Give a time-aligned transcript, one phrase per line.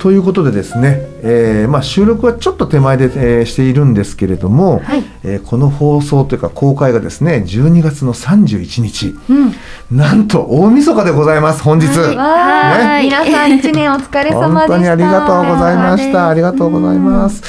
[0.00, 5.04] ということでですね、えーまあ、収録はちょっと手前で、えーしているんですけれども、はい。
[5.22, 9.14] えーこの放送というか公開がですね12月の31日。
[9.28, 9.52] うん。
[9.96, 13.04] なんと大晦日でございます本日、はい。
[13.04, 13.10] ね。
[13.10, 14.48] 皆さん一年お疲れ様でした。
[14.48, 16.28] 本当にありがとうございました。
[16.30, 17.42] ありがとうございます。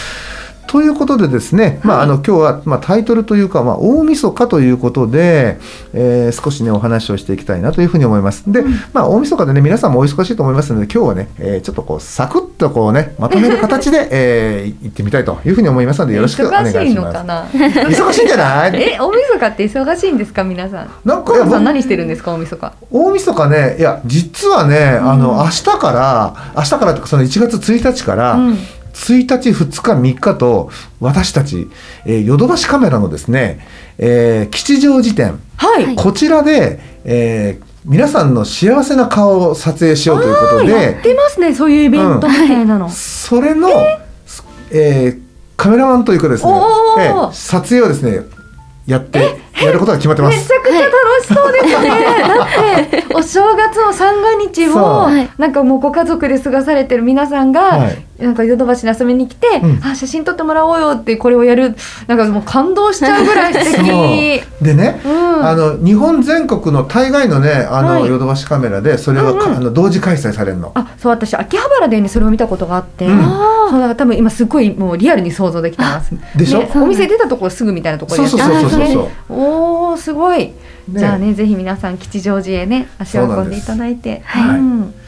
[0.68, 5.58] ということでですね、まあ、あの今日は、まあ、タイトルというか、まあ、大晦日ということで、
[5.94, 8.50] えー少しねお話をしていきたいなというふうに思います。
[8.50, 18.82] で、まあ、大晦日でね皆さんもお忙しいと思いますので今日はね、えーちょっとこうサクッとこうねまとめる形で、 えー、行ってみたいというふうに思いますのでよろしくお願いします忙しいのかな忙しいんじゃない？
[18.82, 20.90] え大晦日って忙しいんですか皆さん？
[21.04, 22.74] なんかさん何してるんですか大晦日？
[22.90, 28.58] 大晦日ねいや実はね、あの明日から明日からというかその1月1日から、うん
[28.94, 31.68] 1日2日3日と私たち、
[32.06, 33.66] えーヨドバシカメラのですね、
[33.98, 35.40] えー吉祥寺店。
[35.58, 43.70] はい、こちらで、えー皆さんの幸せな顔を撮影しようということやっでてますねそういうイベントみたいなの、それの、
[44.72, 45.20] えー？
[45.58, 46.52] カメラマンというかですね、
[47.00, 48.20] えー撮影をですね
[48.86, 49.20] やって
[49.64, 50.38] やることが決まってます。
[50.38, 50.92] めちゃくちゃ楽
[51.24, 51.90] しそうですね。
[52.28, 59.84] だってお正月の三が日をはいなんかもうご家族で過ごされてる皆さんが、はいなんかヨドバシに遊びに来て、うん。
[59.84, 61.76] あ写真撮ってもらおうよってこれをやる。
[62.08, 63.76] なんかもう感動しちゃうぐらい素そう。
[63.78, 64.44] 敵。
[64.62, 65.46] でね、うん。
[65.46, 68.10] あの日本全国の大概のねあの、はい。
[68.10, 69.58] ヨドバシカメラでそれはか、うんうん。
[69.58, 70.72] あの同時開催されるの。
[70.76, 73.24] あそう私秋葉原でねそれを見たことがあって、うん。
[73.70, 76.14] そうだから多分今すごいもうリアルに想像できてます。
[76.38, 76.60] でしょ？
[76.60, 78.70] ねお店出たところすぐみたいなところそうでそうそう。
[78.70, 78.80] そうそう。
[78.80, 79.12] ますね。
[79.30, 80.40] おおすごい。
[80.40, 80.54] ね。
[80.90, 84.24] じゃあねぜひ皆さん吉祥寺へね足を運んでいただいて。
[84.34, 85.01] そうなんですうん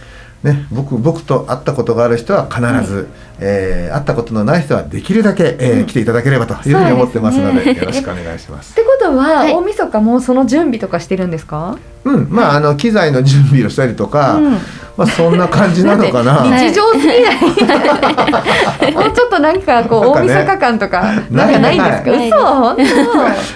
[0.44, 3.08] ね、僕僕と会ったことがある人は必ず、
[3.40, 5.86] えー会ったことのない人はできるだけ、えーうん。
[5.86, 7.80] 来ていただければというふうに思ってますのでね。
[7.80, 8.74] よろしくお願いします。
[8.74, 8.76] っ。
[8.76, 9.54] てことは、はい。
[9.54, 11.78] 大晦日もその準備とかしてるんですか？
[12.04, 14.52] うん、まああの機材の準備をしたりとか、うん。
[14.98, 16.44] まあそんな感じなのかな。
[16.60, 17.32] 日常すぎな
[18.90, 18.92] い？
[18.94, 22.12] もうちょっとなんかこう大晦日感とかなんかないんですか？
[22.12, 22.28] ない。
[22.30, 22.38] 嘘？
[22.46, 22.78] 本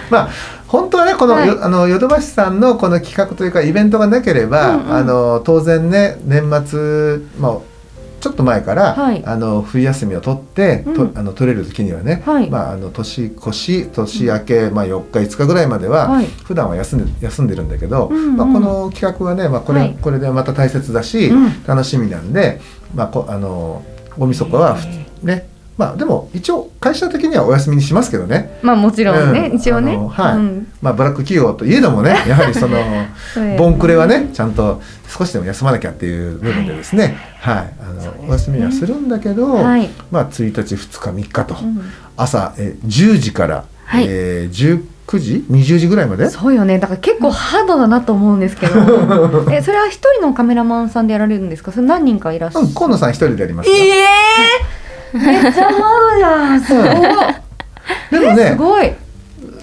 [0.09, 0.29] まあ
[0.67, 1.47] 本当はねこの、はい。
[1.47, 7.59] よあのヨドバシさんのこの企画というかイベントがなければ、うんうんあの当然ね年末まあ
[8.19, 9.23] ちょっと前から、はい。
[9.25, 11.17] あの冬休みを取って、とうん。
[11.17, 12.49] あの取れる時にはね、はい。
[12.49, 16.25] まああの年越し年明け、まあ4日5日ぐらいまでは、はい。
[16.25, 18.35] 普段は休んで休んでるんだけど、うんうん。
[18.35, 19.97] まあこの企画はね、まあこれ、はい。
[20.01, 21.63] これでまた大切だし、うん。
[21.65, 22.59] 楽しみなんで、
[22.95, 23.83] まあこあの
[24.17, 24.77] 大晦日は
[25.21, 28.57] ね、まあでも一応会社的にはお休みにしますけどね。
[28.63, 29.57] まあもちろんね、うん。
[29.57, 29.95] 一応ね。
[29.95, 30.35] はい。
[30.35, 30.67] うん。
[30.81, 32.77] まあ、ブラック企業といえどもね やはりその
[33.57, 37.73] ボンクレはねちゃんと少しでも休まなきゃっていう部分でですね、はい。
[37.79, 37.93] あ
[38.23, 39.89] のお休みはするんだけど、はい。
[40.11, 41.81] まあ、1日2日3日と、うん。
[42.17, 44.05] 朝え10時から、はい。
[44.09, 46.27] えー19時20時ぐらいまで？
[46.29, 46.79] そうよね。
[46.79, 48.73] だから結構ハードだなと思うんですけど。
[49.49, 51.71] え、それは一人のカメラマンさんでやられるんですか？
[51.71, 52.65] それ何人かいらっしゃる？
[52.65, 52.73] うん、。
[52.73, 54.86] 河野さん一人でやりますよ、ええー、
[55.17, 56.61] めっちゃハードじゃん。
[56.61, 58.21] すごい。
[58.21, 58.93] でもねすごい。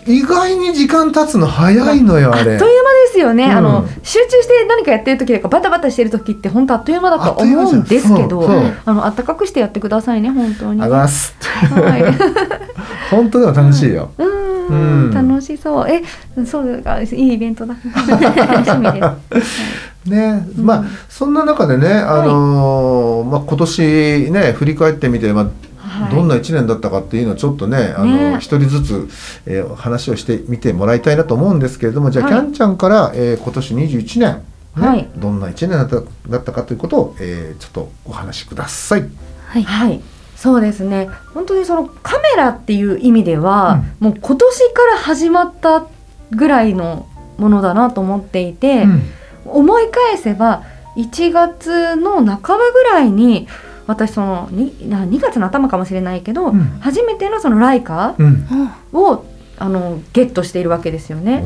[0.06, 8.47] 意外に時間経つの早いのよあれあっという間ですよね、うんあの集中して何かやってる時とかバタバタしてる時って本当あっという間だと思うんですけど
[8.84, 10.82] あの暖かくしてやってくださいね本当に。
[10.82, 11.34] あざっす。
[11.41, 12.04] はい、
[13.10, 15.10] 本当でも楽しいよ、ううん。
[15.10, 15.88] ん楽しそう。
[15.88, 16.03] え
[16.44, 17.75] そうかいいイベントだ。
[17.84, 19.84] 楽しみです。
[20.11, 25.44] ね、うんまあそんな中でね、あのーまあ、今年ね振り返ってみて、まあ
[25.78, 26.14] はい。
[26.14, 29.08] どんな1年だったかっていうのをちょっとねあのね一人ずつ、
[29.46, 32.34] えー話をしてみてもらいたいなと思うんですけれどもじゃあ、はい。
[32.34, 34.43] キャンちゃんから、えー今年21年、ね
[34.75, 35.08] はい。
[35.16, 39.05] どんな1年だっただったかということを、えーちょっとお話しください。
[39.46, 39.62] はい。
[39.62, 40.00] はい。
[40.37, 41.08] そうですね。
[41.32, 45.87] 本当にそのカメラっていう意味では、もう今年から始まった
[46.32, 47.06] ぐらいの
[47.38, 49.02] ものだなと思っていて、うん。
[49.46, 50.64] 思い返せば
[50.96, 53.49] 1月の半ばぐらいに
[53.87, 56.79] 私その 2, 2月の頭かもしれないけど、うん。
[56.81, 58.46] 初めてのそのライカうん。
[58.93, 59.25] を
[59.58, 61.44] あのゲットしているわけですよね。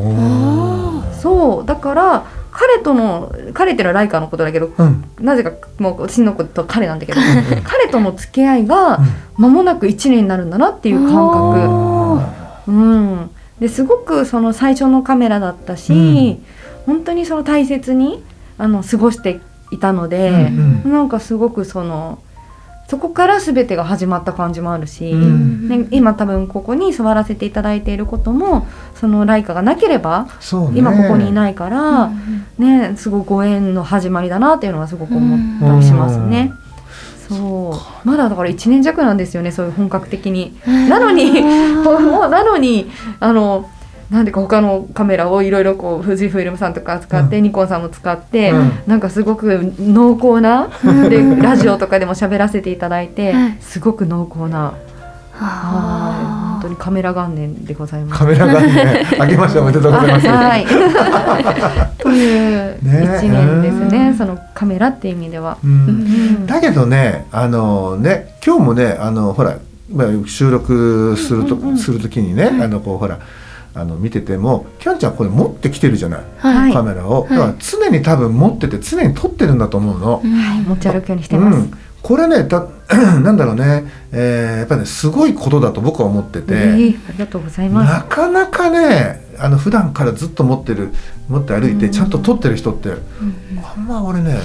[1.21, 1.67] そう。
[1.67, 5.05] だから彼との彼っていうのはライカのことだけどうん。
[5.21, 7.21] なぜかもう私のこと彼なんだけど
[7.65, 9.01] 彼との付き合いが
[9.37, 11.61] 間もなく1年になるんだなっていう感覚。
[11.61, 12.35] あ
[12.69, 13.31] うん、
[13.61, 16.39] ですごくその最初のカメラだったし、
[16.87, 18.23] 本当にその大切に
[18.59, 19.41] あの過ごして
[19.71, 20.93] いたので、うんうん。
[20.93, 22.21] なんかすごくその
[22.89, 25.69] そこから全てが始まった感じもあるし、うん。
[25.69, 30.79] ね、今多分ここに座らせていただいていることもそのライカがなければそうね。
[30.79, 32.11] 今ここにいないから、
[32.59, 36.53] ね、すごいご縁の始まりだなっていうのはすごく思ったりしますね。
[37.29, 38.09] そう。
[38.09, 40.59] まだだから1年弱なんですよねそういう本格的に。
[40.89, 41.43] なのに
[41.85, 42.91] もうなのに
[43.21, 43.69] あの
[44.11, 50.69] なんでか他のカメラをいろいろこう富士フイルムさんとか使って、うニコンさんも使って、うんなんかすごく濃厚な、
[51.11, 54.89] でラジオとかでも喋らせていただいて、はいすごく濃厚な、はい
[55.41, 58.19] あ本当にカメラ元年でございます。
[58.19, 60.29] カメラがねあげましておめでとうございます。
[60.29, 60.67] あはい。
[61.99, 64.09] とい一年ですね。
[64.09, 65.59] うんそのカメラっていう意味では。
[66.47, 69.59] だけどねあのね今日もねあのほら
[69.95, 73.19] まあ収録すると、うんうんうんするときにね、あのこうほら
[73.79, 76.73] あの見ててもキャンちゃんこれ持ってきてるじゃない、はい。
[76.73, 77.31] カメラを、はい。
[77.31, 80.23] だから常に多分持ってて常に撮ってるんだと思うの。
[80.67, 81.59] 持ち歩くようにしてます。
[81.59, 81.71] うん、
[82.03, 82.67] これねた
[83.21, 87.93] なんだろうね、えーやっぱりねすごいことだと僕は思ってて、えーありがとうございます。
[87.93, 90.93] なかなかねあの普段からずっと持ってる
[91.29, 92.91] 持って歩いてちゃんと撮ってる人って、
[93.63, 94.39] あんま俺ね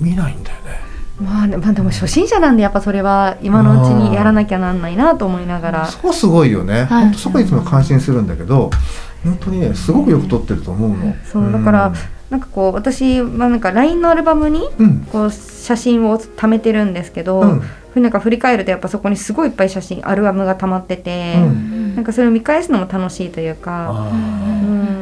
[0.00, 0.87] 見ないんだよね。
[1.20, 5.86] まあ、まあでも初心者なんでやっぱそれは今のうちにやらなきゃなんないなと思いながら。
[5.86, 7.02] そこすごいよね、はい。
[7.04, 8.70] 本当そこいつも感心するんだけど
[9.24, 11.14] 本当にねすごくよく撮ってると思うの。
[11.24, 11.92] そうだから
[12.30, 15.00] なんかこう私はなんか LINE のアルバムにうん。
[15.10, 17.62] こう写真を貯めてるんですけど、うん。
[17.96, 21.96] なんか振り返るとやっぱそこにすごいいっぱい写真アルバムが溜まってて、うん。
[21.96, 24.08] なんかそれを見返すのも楽しいというか、あうん。
[24.10, 24.97] ー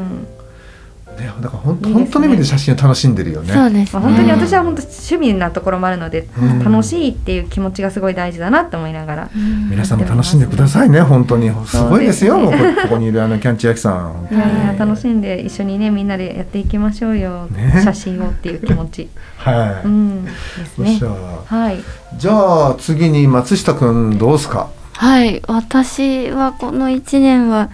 [1.19, 1.79] ね、だから本
[2.11, 3.53] 当の意味で写真を楽しんでるよね。
[3.53, 4.01] そうですね。
[4.01, 6.65] まあ、本当に私は本当趣味なところもあるので、うん。
[6.65, 9.31] 楽しいっていう気持ちがすごい大事だなって思いながら、
[9.71, 11.51] 皆さんも楽しんでくださいね本当に。
[11.67, 14.29] すごいですよそうですもうこここにいるあのキャンチヤキさん。
[14.35, 17.81] いやいや楽しんで一緒にねみんなでやっていきましょうよ、ね。
[17.83, 19.09] 写真をっていう気持ち、
[19.39, 19.87] はい。
[19.87, 20.31] うん、で
[20.67, 21.01] すね。
[21.47, 21.79] はい。
[22.19, 24.69] じゃあ次に松下くんどうすか？
[24.99, 27.71] はい私はこの1年は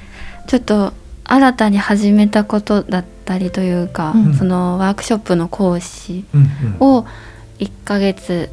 [0.48, 0.92] ちょっと
[1.24, 4.34] 新たに始めたことだったりというか、うん。
[4.34, 7.06] そのワークショップの講師うんを
[7.58, 8.50] 1ヶ月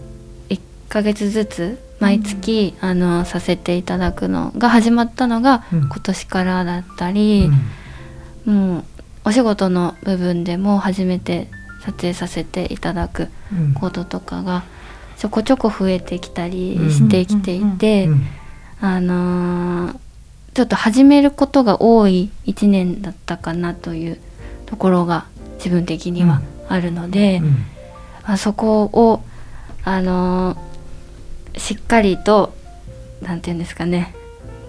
[0.50, 0.60] 1
[0.90, 5.80] ヶ月ずつ毎月、あのさせていただくのが始まったのがうん。
[5.82, 7.50] 今年からだったり、
[8.48, 8.54] うん。
[8.54, 8.84] もう
[9.26, 11.48] お仕事の部分でも初めて
[11.86, 13.74] 撮影させていただくうん。
[13.74, 14.64] こととかが
[15.18, 18.26] ちょこちょこ増えてきたりしてきていて、うん。
[18.82, 20.00] あのー
[20.54, 24.20] ちょっと始めることが多い1年だったかなという
[24.70, 25.26] ところが
[25.58, 27.50] 自分的にはあるので、うん。
[28.26, 29.22] まあ、そこを、
[29.84, 30.70] あのー
[31.58, 32.54] しっかりと
[33.22, 34.14] なんて言うんですかね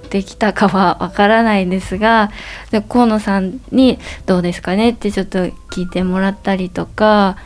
[0.08, 2.30] できたかはわからないんですが
[2.70, 5.38] で河野さんに「どうですかね?」ってちょっと
[5.70, 7.36] 聞いてもらったりとか、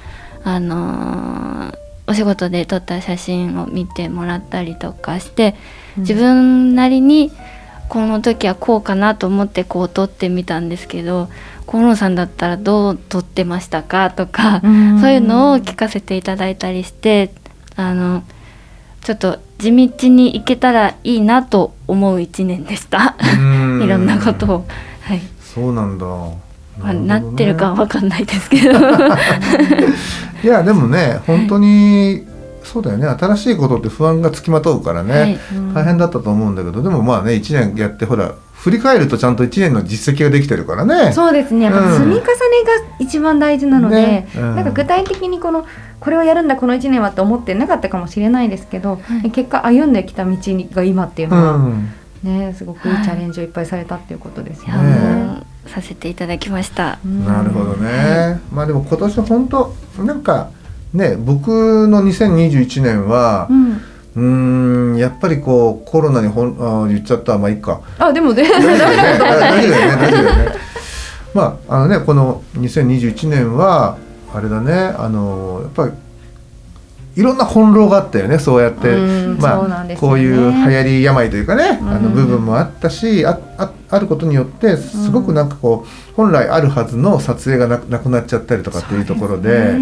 [0.44, 1.74] あのー
[2.06, 5.54] お仕事で撮った写真を見てもらったりとかして
[5.96, 7.32] 自分なりに
[7.88, 11.30] この時はこうかなと思ってこう撮ってみたんですけど
[11.66, 15.00] 河野さんだったらどう撮ってましたかとか、うん。
[15.00, 17.32] そういうのを聞かせていただいたりして
[17.76, 18.22] あの
[19.02, 23.16] ちょっと地道にいけたらいいなと思う一年でした。
[23.38, 23.82] うん。
[23.82, 24.66] いろんなことを、
[25.02, 25.20] はい。
[25.40, 26.06] そうなんだ。
[26.78, 27.32] まあ、なね。
[27.32, 28.78] ってるかは分かんないですけど。
[30.42, 32.26] いやでもね本当に
[32.62, 33.06] そうだよね。
[33.06, 35.38] 新しいことって不安がつきまとうからね、はい。
[35.74, 38.32] 大変だったと思うんだけどでもまあね1年やってほら
[38.64, 41.12] 振り返るとちゃんと1年の実績ができてるからね。
[41.12, 41.66] そうですね。
[41.66, 41.98] やっぱうん。
[41.98, 42.26] 積み重ねが
[42.98, 44.28] 一番大事なので、ね。
[44.34, 44.56] うん。
[44.56, 45.66] なんか具体的にこの
[46.00, 49.30] これをやるんだこの1年はって思ってなかったかもしれないですけど、はい。
[49.30, 51.92] 結果歩んできた道が今っていううのは、ん。
[52.22, 55.14] ねすごくいいチャレンジをいっぱいされたっていうことですよね。
[55.24, 56.98] もうさせていただきました。
[57.04, 58.40] うんなるほどね。
[58.50, 60.48] まあでも今年本当なんか
[60.94, 63.80] ね僕の2021年はうん、
[64.16, 67.36] うーんやっぱりこうコロナにほんあ言っちゃった。
[67.38, 67.80] まあいいか。
[67.98, 68.44] あでもね。
[68.48, 69.18] 大丈夫だよね。
[69.18, 70.52] 大丈夫だよね。
[71.34, 73.96] まああのねこの2021年は
[74.32, 74.94] あれだね。
[74.96, 75.92] あのやっぱり
[77.16, 79.96] いろんな翻弄があったよねそうやって、まあね。
[79.96, 89.74] こういう流行り病というかね、あのうん部分もあったしあああることによってすごくなんかこう本来あるはずの撮影がなくなっちゃったりとかっていうところで。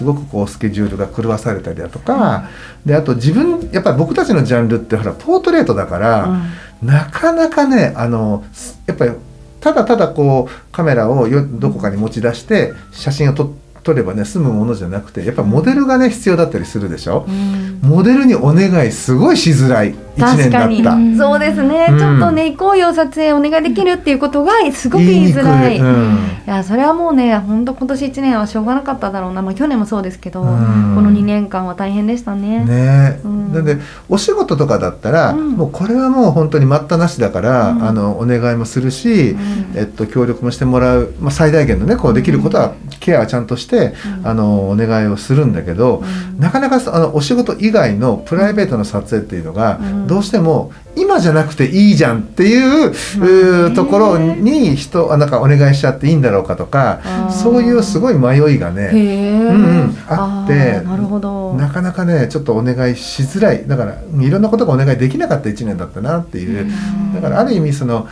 [0.00, 2.48] すごくこうスケジュールが狂わされたりだとか、
[2.86, 6.40] であと自分やっぱり僕たちのジャンルってほらポートレートだから、
[6.82, 9.12] なかなかねあのすやっぱり
[9.60, 13.44] ただただこうカメラをよどこかに持ち出して写真を撮
[13.82, 17.80] 撮ればね済むものじゃなくてやっぱモデルがね必要だったりするでしょ、うん。
[17.82, 20.90] モデルにお願いすごいしづらい1年だった。
[20.92, 21.16] うん。
[21.16, 21.98] そうですね、うん。
[21.98, 25.76] ちょっとね行こうよ撮影お願いできるっていうことがすごく言いづらい。
[25.76, 26.18] いうん。
[26.46, 30.48] やそれはもうね本当今年1年はしょうがなかっただろうな、まあ、去年もそうですけど、うん。
[30.94, 32.64] この2年間は大変でしたね。
[32.64, 33.20] ね。
[33.24, 33.52] うん。
[33.52, 35.52] なんでお仕事とかだったら、うん。
[35.52, 37.84] もうこれはもう本当に待ったなしだから、うん。
[37.84, 39.72] あのお願いもするし、うん。
[39.76, 44.26] えっと、協力もしてもらう、まあ、最大限のねこうできることはケアはちゃんとして、うん。
[44.26, 46.40] あのお願いをするんだけど、うん。
[46.40, 61.54] なかなかそあのお仕事以外のプライベートの撮影っていうのが、うんどうしても今じゃなくていいじゃんっていう,、ところに人あなんかお願いしちゃっていいんだろうかとかそういうすごい迷いがへねえ、うんうんあってーなるほど。
[61.54, 63.64] なかなかねちょっとお願いしづらい。
[63.66, 67.14] だからいろんなことがお願いできなかった1年だったなっていう、うん。
[67.14, 68.08] だからある意味その、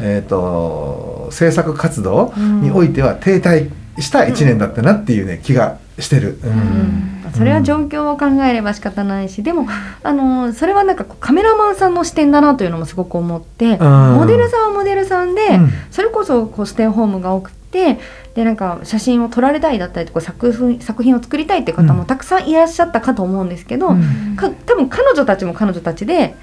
[0.00, 6.38] えー、と制作活動においては停滞した1年だったなっていうね気がしてる。
[6.44, 6.50] うん。
[6.50, 7.32] うん。
[7.34, 9.68] それは状況を考えれば仕方ないしでも
[10.02, 14.14] あのそれはなんかカメラマンさんの視点だなというのもすごく思って、うん。
[14.14, 15.70] モデルさんはモデルさんで、うん。
[15.90, 17.98] それこそこうステイホームが多くて
[18.34, 24.36] でなんか写真を撮られたいだったりとか作品作品を作りたいって方もたくさんいらっしゃったかと思うんですけど、うん。
[24.36, 26.34] か多分彼女たちも彼女たちで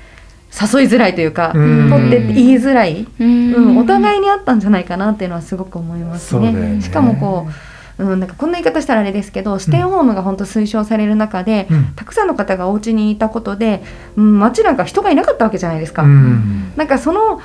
[0.51, 1.89] 誘いづらいというか、うん。
[1.89, 3.53] 撮ってって言いづらい、うん。
[3.53, 6.53] うん、お互いにあったんじゃないかなっていうのはすごく思いますね。
[6.53, 6.81] ね。
[6.81, 11.85] しかもこう、うん、なんかこんな言い方したらあれですけどステイホームが本当推奨される中で、うん。
[11.95, 13.83] たくさんの方がお家にいたことで、
[14.15, 16.03] うん、街なんか人がいなかったわけじゃないですか。
[16.03, 16.73] うん。
[16.75, 17.41] なんかその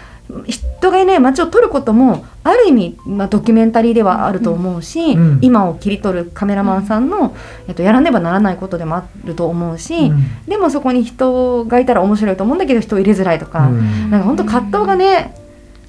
[0.47, 5.39] 人がいない街を撮ることもある意味、まあ、ドキュメンタリーではあると思うし、うん。
[5.43, 7.35] 今を切り取るカメラマンさんの、
[7.69, 10.45] えっと、やらねばならないことでもあると思うし、うん。
[10.47, 14.11] でもそこに人がいたら面白いと思うんだけど人を入れづらいとか、うん。
[14.11, 15.35] なんか本当葛藤がね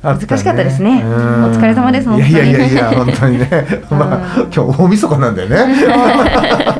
[0.03, 1.01] 難しかったですね。
[1.03, 3.47] うんお疲れ様ですいやいやいやいや本当にね。
[3.91, 4.51] まあうん。
[4.51, 5.75] 今日大晦日なんだよね。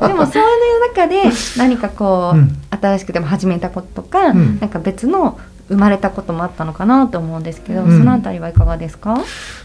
[0.08, 1.24] でもそういう中で
[1.58, 2.58] 何かこう、うん。
[2.82, 4.58] 新しくでも始めたこととか、うん。
[4.60, 5.38] なんか別の
[5.70, 7.98] 生まれたこともあったのかなと思うんですけど、うん。
[8.00, 9.20] そのあたりはいかがですか？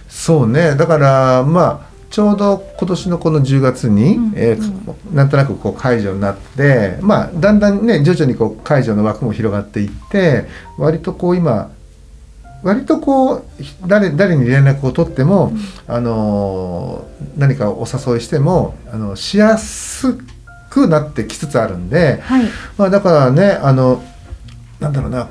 [0.08, 0.74] そうね。
[0.76, 4.32] だからまあちょうど今年のこの10月に、うん。
[4.36, 4.72] えー
[5.14, 10.46] なんとなくこう解除になって、まあ、だんだんね徐々にこう解除の枠も広がっていって
[10.78, 11.68] 割とこう今
[12.66, 13.44] 割とこう
[13.86, 15.52] 誰誰に連絡を取っても、
[15.86, 20.14] あのー何かお誘いしてもあのしやす
[20.70, 22.46] くなってきつつあるんで、はい。
[22.76, 24.02] まあ、だからねあの
[24.80, 25.28] なんだろうな、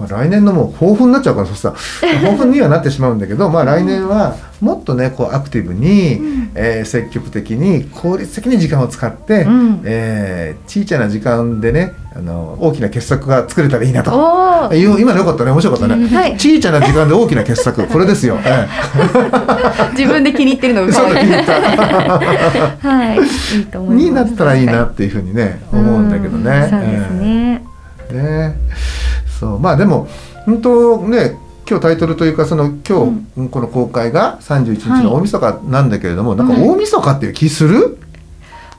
[0.00, 1.74] まあ、来年のもう抱負になっちゃうからそしたら。
[2.22, 6.50] 抱負にはなってしまうんだけど、まあ、来年はもっとねこうアクティブに、うん。
[6.54, 9.80] えー積極的に効率的に時間を使って、うん。
[9.84, 14.10] えー小さな時間でねあの大きな傑作が作れたらいいなと。
[14.72, 15.50] 今のよかったね。
[15.52, 16.32] 面白かったね、はい。
[16.34, 17.86] 小さな時間で大きな傑作。
[17.86, 18.66] これですよ、 え
[19.96, 20.82] 自分で気に入ってるの。
[20.82, 20.88] は
[23.14, 23.18] い。
[23.58, 23.60] い。
[23.60, 24.04] いとえ思います。
[24.04, 26.50] になったらいいなっていうふうにね思うんだけどね。
[26.50, 26.70] うん。
[26.70, 27.62] そうですね。
[28.12, 28.16] ええ。
[28.16, 28.56] ね
[29.40, 29.58] そう。
[29.58, 30.06] まあでも
[30.44, 31.36] 本当ね
[31.68, 33.06] 今日タイトルというかその今
[33.36, 37.98] 日、この公開が31日の大晦日なんだけれども、なんか大晦日っていう気する、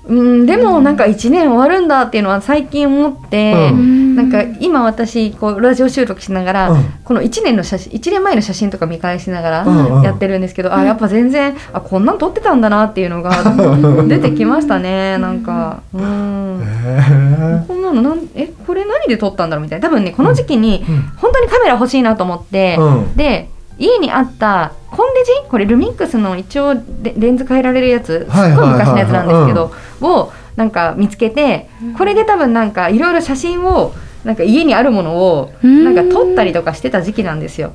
[0.05, 4.15] うん、でもなんか一年終わるんだっていうのは最近思って、うん。
[4.15, 6.84] なんか今私こうラジオ収録しながら、うん。
[7.03, 10.01] この1年の写真1年前の写真とか見返しながうんうん。
[10.01, 13.31] らやってるんですけど、あやっぱ全然あこんなん撮ってたんだなっていうのが
[14.08, 15.81] 出てきましたねなんか。
[15.93, 16.62] うん。
[16.63, 19.88] へこんなのなんえこれ何で撮ったんだろうみたいな。
[19.88, 21.01] 多分ねこの時期にうん。
[21.17, 23.15] 本当にカメラ欲しいなと思って、うん。
[23.15, 23.50] で
[23.82, 25.32] 家にあったコンデジ？
[25.50, 28.20] これルミックスの一応レレンズ変えられるやつ？
[28.20, 35.84] すっごい昔のやつなんですけど、をなんか見つけてこれで多分なんかいろいろ写真をなんか家にあるものをうん。
[35.84, 37.74] なんか撮ったりとかしてた時期なんですよ。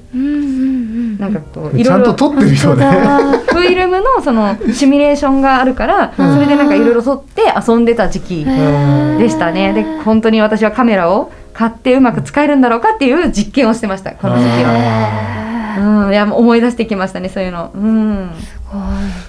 [1.18, 2.86] なんかこういちゃんとろいろ撮ってるよね。
[3.48, 6.34] フィルムのそのシミュレーションがあるからうん。
[6.34, 9.72] それでなんかいろいろ撮って遊んでた時期でしたね。
[9.72, 15.45] で本当に私はカメラを買ってうまく使えるんだろうかっていう実験をしてましたこの時期は。
[15.78, 17.70] うん、いやもう思い出してきましたねそういうの。
[17.74, 18.30] うん。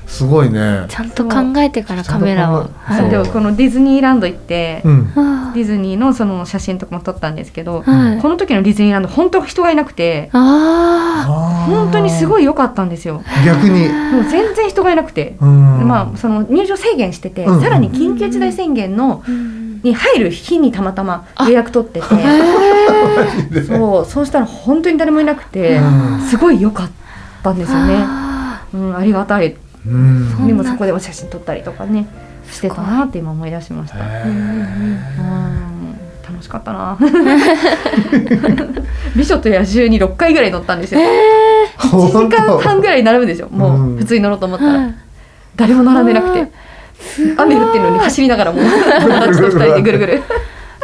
[0.08, 0.86] すごいすごいね。
[0.90, 5.14] ちゃんと考えてからカメラをはいでもこのディズニーランド行って、うん。
[5.16, 12.26] あディズニーのその写真とかも撮ったんですけど、はいこの時のディズニーランド本当人がいなくてあ本当にすい。
[12.28, 13.22] ごい良かったんですよ。
[13.46, 13.88] 逆に。
[13.90, 26.22] もう全然人がいなくて、うんまあその入場制限してて、うんさらに緊急事態宣言のーうんに入る日にたまたま予約取ってて、へそうそうしたら本当に誰もいなくて、うん。
[26.22, 26.90] すごい良かっ
[27.44, 27.96] たんですよね。
[27.98, 29.56] あうん、ありがたい。
[29.86, 29.92] で
[30.54, 32.08] もそこでも写真撮ったりとかね
[32.52, 34.00] してたなって今思い出しました。
[36.30, 36.98] 楽しかったな。
[39.16, 41.08] 美女と野獣に6回ぐらい乗ったんですよ、え
[41.78, 44.96] 1時間半ぐらい並ぶんですよもう普通に乗ろうと思ったら、はい。
[45.56, 46.52] 誰も並んでなくて
[47.38, 50.24] 雨降ってるのに走りながらもう友達と二人でぐるぐる。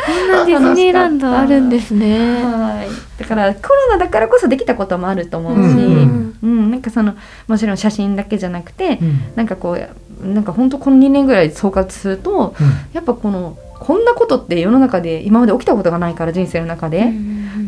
[0.05, 2.43] こんなディズニーランドあるんですね。
[2.43, 3.21] はい。
[3.21, 6.67] だからコロナだからこそできたこともあると思うし、ううん。
[6.67, 7.15] んなんかその
[7.47, 9.21] もちろん写真だけじゃなくて、うん。
[9.35, 9.77] なんかこ
[10.23, 12.53] うなんか本当この2年ぐらい総括すると
[12.93, 17.11] やっぱこのこんなことって世の中で今まで起きたことがないから人生の中で、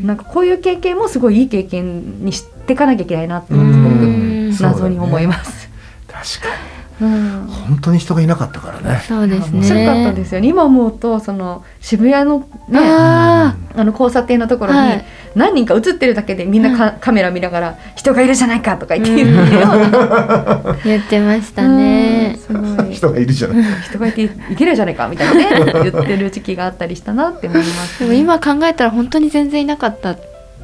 [0.03, 4.49] なんかこういう経験もすごいいい経験にしていかなきゃいけないなってすごうくん。
[4.59, 5.69] 謎に思います。
[6.07, 6.55] 確か
[7.01, 7.45] うん。
[7.47, 9.01] に本当に人がいなかったからね。
[9.07, 9.59] そうですね。
[9.59, 10.47] 面白かったですよね。
[10.47, 15.05] 今思うとその渋谷のねああの交差点のところにはい。
[15.35, 22.37] 何人か映ってるだけでみんなか、カメラ見ながら人がいるじゃないかとか言っているような、あ、 言ってましたね。
[22.49, 22.93] うんすごい。
[22.93, 23.81] 人がいるじゃない。
[23.81, 30.15] 人がいていけないじゃないかみたいなね言ってる時期があったりしたなって思います、でも今考えたら本当に全然いなかった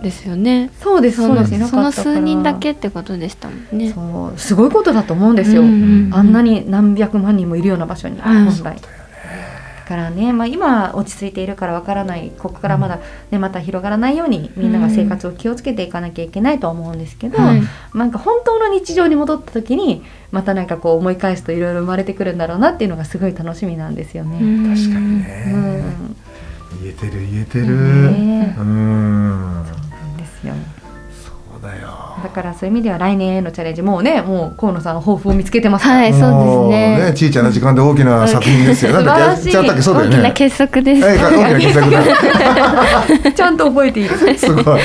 [0.01, 0.71] ですよね。
[0.79, 3.91] そうですそうですその数人だけってことでしたもんね。
[3.91, 5.67] そうすごいことだと思うんですよ、うん。
[5.67, 8.81] うんうんあんなに何百万人もいるような場所にはい本来、だ
[9.87, 17.61] からね、まあ、今落ち着いているからわからないここからまだ、ね、また広がらないようにみんなが生活を気をつけていかなきゃいけないとは思うんですけど、はい。
[17.93, 24.39] なんか本当の日常に戻った時にまたなんかこう思い返すといろいろ生まれてくるんだろうなっていうのがすごい楽しみなんですよね。
[24.41, 24.75] うん。
[24.75, 25.23] 確かにうん。
[25.23, 25.83] ね
[26.81, 27.67] 言えてる言えてる。
[27.67, 29.90] ねうん
[30.43, 31.87] ですよそうだよ
[32.23, 38.91] だからそういう意味では来年へのチャレンジもうねもう河野さん抱負を見つけてますから、はいそうもですねちいちゃな時間で大きな作品ですよ。
[38.91, 39.57] 素晴らしい。
[39.57, 41.01] 大きな結束です。
[41.03, 43.31] はい大きな傑作だ。
[43.33, 44.37] ちゃんと覚えている。
[44.37, 44.81] すごい。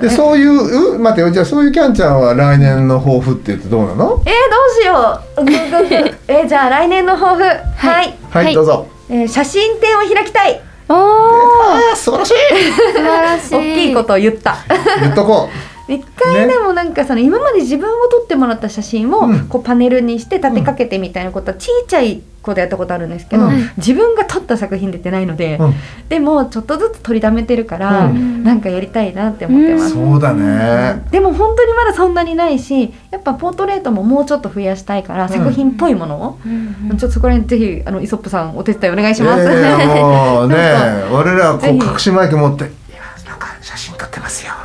[0.00, 4.22] でそういうう待ってよじゃあそういうキャンちゃんは来年の抱負って言ってどうなの？
[4.24, 6.14] えー、どうしよう。
[6.28, 7.42] えー、じゃあ来年の抱負。
[7.42, 8.14] はい。
[8.30, 8.86] はい、はいどうぞ。
[9.08, 10.60] えー、写真展を開きたい。
[10.88, 12.34] おー素晴らしい。
[12.92, 13.54] 素晴らしい。
[13.54, 14.56] 大きいことを言った。
[15.00, 15.48] 言っとこ
[15.88, 25.64] 一回でもなんかその今まで自分を撮ってもらった写真をうんこうパネルにして立てかけてみたいなことはちいちゃいことやったことあるんですけど、うん自分が撮った作品出てないので、う。
[25.64, 25.74] うん
[26.08, 29.94] でもちょっとずつ取りだめてるから、うんなんかやりたいなって思ってます。
[29.94, 31.02] そうだね。
[31.10, 39.42] でも本当にまだそんなにないしやっぱポートレートももうちょっと増やしたいから、ん作品っぽいものを、うんうんちょっとそこら辺ぜひあのイソップさんお手伝いお願いします。
[39.42, 40.56] いやいやもうね
[41.10, 42.83] 我らはこう隠しマイク持って。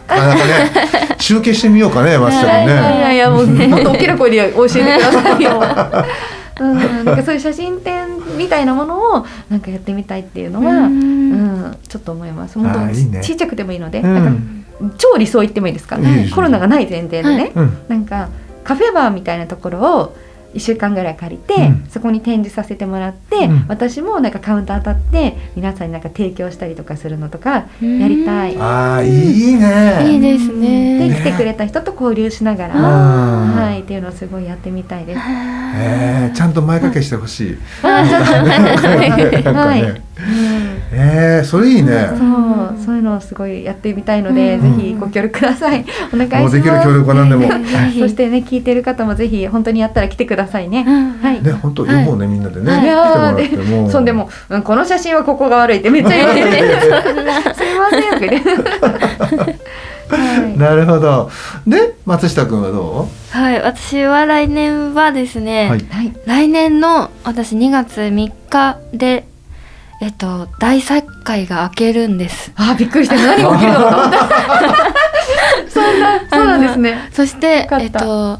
[0.09, 0.71] なんかね
[1.19, 3.01] 集計してみようかねマスターいやいね。
[3.01, 5.61] やいやもうもっと大きな声で教えてくださいよ。
[6.61, 8.05] うん、なんかそういう写真展
[8.37, 12.59] みたいなものをなんかやってみたいっていうのは、ううんん、ちょっと思います。
[12.59, 15.97] 本当あーいいねちっちゃくてもいいので、うんなんか超理想言ってもいいですか？
[16.33, 17.77] コロナがない前提でね、うん。
[17.87, 18.27] なんか
[18.63, 20.15] カフェバーみたいなところを
[20.53, 28.57] 1週間ぐらい借りて、うんそこに展示させてもらって、うん私もなんかカウンター立って皆さんになんか提供したりとかするのとかやりたい。
[28.57, 30.11] ああいいね。
[30.11, 31.15] いいですでね。
[31.15, 35.19] 来てくれた人と交流しながら、うんはいっていうのをすごいやってみたいです。
[35.75, 37.57] えー、ちゃんと前掛けしてほしい。
[37.83, 40.01] あちょっとなんかはい
[40.99, 41.39] ね。
[41.39, 42.09] えー、それいいね。
[42.09, 45.85] そうそういうのをすごいやってみたいので、うんぜひご協力ください。
[46.13, 46.41] お願いします。
[46.43, 47.49] もうできる協力は何でも。
[47.99, 50.85] そしてね聞いてる方もぜひ本当にやったら来てくださいね。
[50.87, 51.41] うんはい。
[51.41, 56.57] ね、本当読もうね、みんなでね、はい来てもらってそんでも、うん、この写真はここが悪いってめっちゃ言ってて
[57.55, 58.49] すいませんとか言って
[60.09, 61.29] はいなるほど。
[61.67, 69.25] で、松下君はどはい、私は来年はですね、はいはい来年の私2月3日で
[70.01, 72.51] えっと大作会が開けるんです。
[72.55, 74.11] あーびっくりした何が起きるのか
[75.69, 78.39] そんな そうなんですねそしてえっと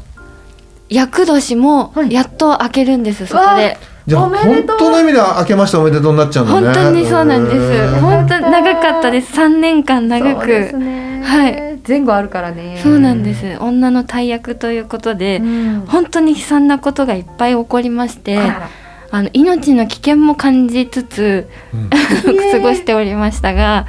[0.88, 3.78] 厄年もはいやっと開けるんです、そこで。
[4.06, 6.66] うじゃあ、本当の意味で明けましておめでとうになっちゃうんだね。
[6.66, 8.00] 本当にそうなんです。
[8.00, 9.40] 本当に長かったです。
[9.40, 10.46] 3年間長く。
[10.78, 13.56] ねはい前後あるからねそうなんです。
[13.60, 18.68] 女の大役ということで、うん本当に悲惨なことがいっぱい起こりまして、あら
[19.12, 21.90] あの命の危険も感じつつうん。
[22.52, 23.86] 過ごしておりましたが、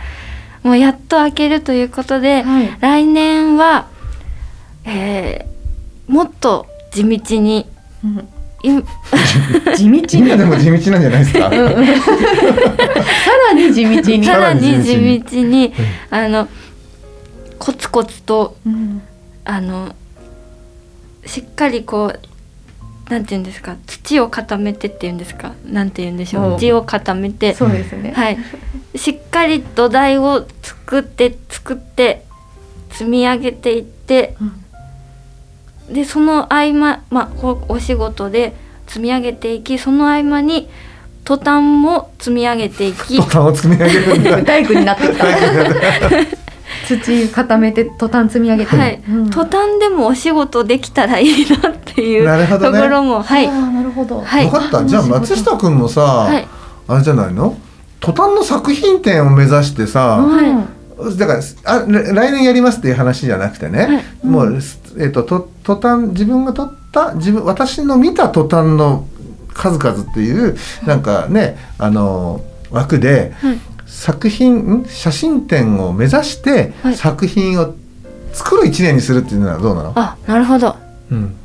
[0.64, 2.78] もうやっと開けるということで、はい。
[2.80, 3.88] 来年は、
[4.86, 5.52] えー
[6.12, 7.66] もっと地道に
[8.04, 8.28] うん。
[8.64, 8.84] い
[9.78, 10.02] 地道に。
[10.22, 11.50] みんなでも地道なんじゃないですか？
[11.50, 11.60] さら
[13.54, 14.24] に地道に。
[14.26, 15.74] さらにさらに地道に。
[16.10, 16.48] あの
[17.60, 19.02] コツコツとうん。
[19.46, 19.96] あの
[21.26, 22.20] しっかりこう
[23.12, 23.76] なんていうんですか？
[23.88, 25.54] 土を固めてっていうんですか？
[25.66, 26.60] なんていうんでしょおう。
[26.60, 27.54] 地を固めて。
[27.54, 28.14] そうですね。
[28.16, 28.38] はい。
[28.96, 32.24] しっかり土台を作って作って
[32.92, 34.36] 積み上げていって
[35.90, 38.54] でその合間、まあ、おお仕事で
[38.88, 40.70] 積み上げていきその合間に
[41.24, 43.18] トタンも積み上げていき。
[43.22, 44.42] トタンを積み上げるんだ。
[44.44, 45.26] 大工になってきた
[46.88, 49.30] 土固めてトタン積み上げて、はい、うん。
[49.30, 52.78] 途端でもお仕事できたらいいなっていうなるほどね。
[52.80, 53.48] ところも、はい。
[53.48, 54.50] なるほど、はい。
[54.50, 54.86] 分かった。
[54.86, 56.48] じゃあ松下君もさ、はい。
[56.88, 57.58] あれじゃないの？
[58.00, 64.60] 途端の作品展を目指してさ、うんだからあ来来年やりますっていう話じゃなくてね、もう、
[65.00, 69.08] えっとと途端自分が撮った自分私の見た途端の
[69.52, 70.56] 数々っていう
[70.86, 73.60] なんかねあの枠で、はい
[74.02, 74.86] 作品ん？
[74.88, 76.96] 写真展を目指してはい。
[76.96, 77.76] 作品を
[78.34, 80.76] 作る一年にするっていうのはどうなの、あなるほど。
[81.12, 81.36] うん。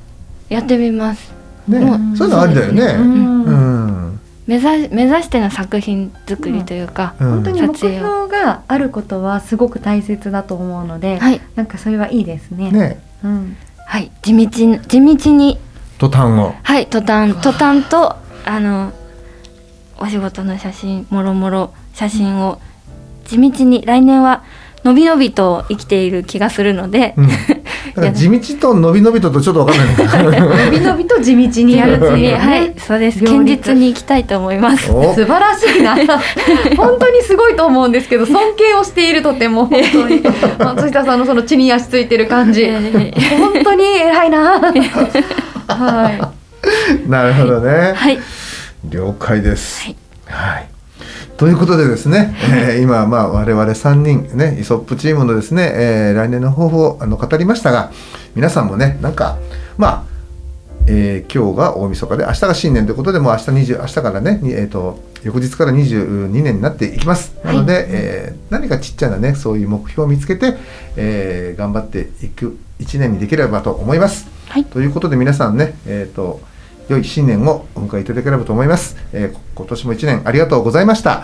[0.48, 1.32] やってみます。
[1.68, 1.78] ね。
[1.78, 2.96] うんそういうのありだよね。
[4.46, 7.30] 目指目指しての作品作りというか、うん。
[7.30, 11.42] 本当に目標があることはすごく大切だと思うので、はい。
[11.56, 12.70] なんかそれはいいですね。
[12.70, 13.02] ね。
[13.22, 14.10] うん、はい。
[14.22, 15.58] 地道に地道に。
[15.98, 16.54] 途端を。
[16.62, 17.34] はい途端。
[17.34, 18.16] 途端と
[18.46, 18.94] あの
[19.98, 22.60] お仕事の写真もろもろ写真を。
[23.24, 24.44] 地道に来年は
[24.84, 29.94] のびのびと生きている気がするので、うん、 地道と伸び伸びととちょっとわかんない。
[29.94, 33.24] んだけど伸び伸びと地道にやるっていうね、 はいそうです。
[33.24, 34.92] 堅実に生きたいと思います。
[34.92, 35.12] お。
[35.12, 35.96] 素晴らしいな。
[36.76, 39.66] 本当にすごいと思うんですけど尊敬をしているとても。
[39.66, 40.22] 本当に。
[40.58, 42.70] 松下さんのその地に足ついてる感じ。
[42.70, 44.60] 本当に偉いな。
[45.66, 46.30] は
[47.08, 47.94] なるほどね。
[47.96, 48.20] はい。
[48.84, 49.82] 了解です。
[49.82, 49.96] はい。
[50.28, 50.75] はい。
[51.36, 57.92] ということでですね、えー今まあ我々3人ねイソップチームのですね、えー来年の抱負をあの語りましたが
[58.34, 59.36] 皆さんもねなんか
[59.76, 60.04] まあ、
[60.86, 67.34] えー今日が大晦日で明日が新年ということでもう明日20明日からね、にえー、と翌日から22年になっていきます。
[67.44, 70.56] なので、えー何かちっちゃなねそういう目標を見つけて、
[70.96, 74.26] えー頑張っていく1年にできればと思います。
[74.48, 74.64] はい。
[74.64, 76.40] ということで皆さんね、えー、と
[76.88, 81.10] 良い新年をお迎えいただければと思います、えーこ今年も1年ありがとうございました。
[81.10, 81.14] い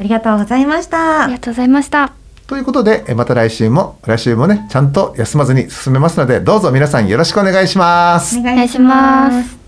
[0.00, 1.24] ありがとうございました。
[1.24, 2.12] ありがとうございました。
[2.46, 8.38] ということでえーまた来週も来週もねちゃんと休まずに進めますのでどうぞ皆さんよろしくお願いします。
[8.38, 9.59] お願いします